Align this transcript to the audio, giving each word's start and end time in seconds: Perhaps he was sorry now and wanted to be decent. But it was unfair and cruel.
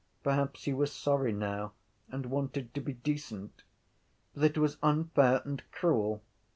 Perhaps 0.23 0.63
he 0.63 0.73
was 0.73 0.91
sorry 0.91 1.31
now 1.31 1.73
and 2.09 2.25
wanted 2.25 2.73
to 2.73 2.81
be 2.81 2.93
decent. 2.93 3.61
But 4.33 4.45
it 4.57 4.57
was 4.57 4.77
unfair 4.81 5.43
and 5.45 5.61
cruel. 5.71 6.23